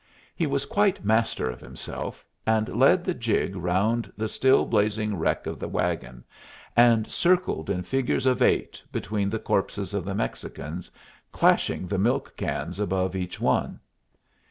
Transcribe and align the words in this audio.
He 0.35 0.47
was 0.47 0.65
quite 0.65 1.05
master 1.05 1.47
of 1.47 1.59
himself, 1.61 2.25
and 2.47 2.67
led 2.75 3.03
the 3.03 3.13
jig 3.13 3.55
round 3.55 4.11
the 4.17 4.27
still 4.27 4.65
blazing 4.65 5.15
wreck 5.15 5.45
of 5.45 5.59
the 5.59 5.67
wagon, 5.67 6.23
and 6.75 7.05
circled 7.05 7.69
in 7.69 7.83
figures 7.83 8.25
of 8.25 8.41
eight 8.41 8.81
between 8.91 9.29
the 9.29 9.37
corpses 9.37 9.93
of 9.93 10.03
the 10.03 10.15
Mexicans, 10.15 10.89
clashing 11.31 11.85
the 11.85 11.99
milk 11.99 12.35
cans 12.35 12.79
above 12.79 13.15
each 13.15 13.39
one. 13.39 13.79